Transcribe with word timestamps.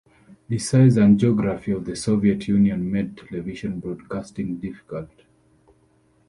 The 0.49 0.57
size 0.57 0.97
and 0.97 1.19
geography 1.19 1.71
of 1.73 1.85
the 1.85 1.95
Soviet 1.95 2.47
Union 2.47 2.91
made 2.91 3.15
television 3.15 3.79
broadcasting 3.79 4.57
difficult. 4.57 5.11